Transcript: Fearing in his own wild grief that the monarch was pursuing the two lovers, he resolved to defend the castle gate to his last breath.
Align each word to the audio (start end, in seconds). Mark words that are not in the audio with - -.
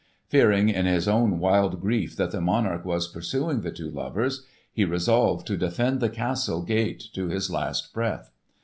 Fearing 0.29 0.69
in 0.69 0.87
his 0.87 1.07
own 1.07 1.37
wild 1.37 1.79
grief 1.79 2.15
that 2.15 2.31
the 2.31 2.41
monarch 2.41 2.83
was 2.83 3.07
pursuing 3.07 3.61
the 3.61 3.69
two 3.69 3.91
lovers, 3.91 4.47
he 4.73 4.83
resolved 4.83 5.45
to 5.45 5.55
defend 5.55 5.99
the 5.99 6.09
castle 6.09 6.63
gate 6.63 7.03
to 7.13 7.27
his 7.27 7.51
last 7.51 7.93
breath. 7.93 8.31